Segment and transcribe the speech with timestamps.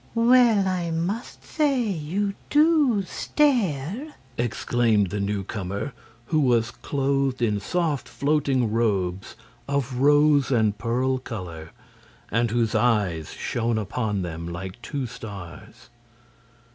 [0.15, 5.93] "Well, I must say you DO stare!" exclaimed the newcomer,
[6.25, 9.35] who was clothed in soft floating robes
[9.67, 11.69] of rose and pearl color,
[12.31, 15.91] and whose eyes shone upon them like two stars.